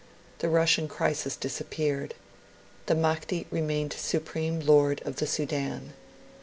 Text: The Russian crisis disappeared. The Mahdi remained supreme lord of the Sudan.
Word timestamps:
The 0.39 0.49
Russian 0.49 0.87
crisis 0.87 1.35
disappeared. 1.35 2.15
The 2.87 2.95
Mahdi 2.95 3.45
remained 3.51 3.93
supreme 3.93 4.59
lord 4.59 4.99
of 5.05 5.17
the 5.17 5.27
Sudan. 5.27 5.93